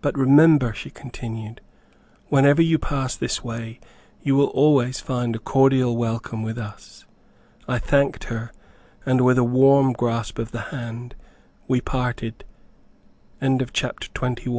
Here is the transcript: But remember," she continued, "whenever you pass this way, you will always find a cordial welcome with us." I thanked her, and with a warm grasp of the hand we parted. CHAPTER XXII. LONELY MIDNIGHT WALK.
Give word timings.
But 0.00 0.16
remember," 0.16 0.72
she 0.72 0.88
continued, 0.88 1.60
"whenever 2.30 2.62
you 2.62 2.78
pass 2.78 3.14
this 3.14 3.44
way, 3.44 3.78
you 4.22 4.34
will 4.34 4.46
always 4.46 5.00
find 5.00 5.36
a 5.36 5.38
cordial 5.38 5.98
welcome 5.98 6.42
with 6.42 6.56
us." 6.56 7.04
I 7.68 7.78
thanked 7.78 8.24
her, 8.32 8.52
and 9.04 9.20
with 9.20 9.36
a 9.36 9.44
warm 9.44 9.92
grasp 9.92 10.38
of 10.38 10.52
the 10.52 10.62
hand 10.72 11.14
we 11.68 11.82
parted. 11.82 12.42
CHAPTER 13.42 14.06
XXII. 14.06 14.10
LONELY 14.18 14.34
MIDNIGHT 14.34 14.48
WALK. 14.48 14.58